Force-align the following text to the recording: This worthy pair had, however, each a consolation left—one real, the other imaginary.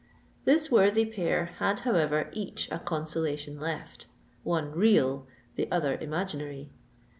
This 0.45 0.71
worthy 0.71 1.05
pair 1.05 1.45
had, 1.59 1.81
however, 1.81 2.27
each 2.33 2.67
a 2.71 2.79
consolation 2.79 3.59
left—one 3.59 4.71
real, 4.71 5.27
the 5.57 5.71
other 5.71 5.93
imaginary. 5.95 6.71